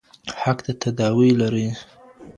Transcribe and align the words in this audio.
حق 0.41 0.57
د 0.65 0.67
تداوۍ 0.81 1.31
لرۍ 1.41 1.67